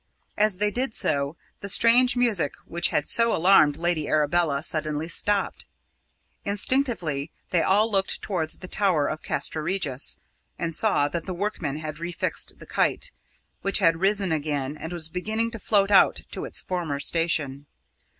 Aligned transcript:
As 0.35 0.57
they 0.57 0.71
did 0.71 0.95
so, 0.95 1.35
the 1.59 1.69
strange 1.69 2.17
music 2.17 2.55
which 2.65 2.87
had 2.87 3.07
so 3.07 3.35
alarmed 3.35 3.77
Lady 3.77 4.07
Arabella 4.07 4.63
suddenly 4.63 5.07
stopped. 5.07 5.65
Instinctively 6.43 7.29
they 7.51 7.61
all 7.61 7.91
looked 7.91 8.19
towards 8.19 8.57
the 8.57 8.67
tower 8.67 9.07
of 9.07 9.21
Castra 9.21 9.61
Regis, 9.61 10.17
and 10.57 10.73
saw 10.73 11.07
that 11.07 11.27
the 11.27 11.35
workmen 11.35 11.77
had 11.77 11.97
refixed 11.99 12.57
the 12.57 12.65
kite, 12.65 13.11
which 13.61 13.77
had 13.77 13.99
risen 14.01 14.31
again 14.31 14.75
and 14.75 14.91
was 14.91 15.07
beginning 15.07 15.51
to 15.51 15.59
float 15.59 15.91
out 15.91 16.21
to 16.31 16.45
its 16.45 16.61
former 16.61 16.99
station. 16.99 17.67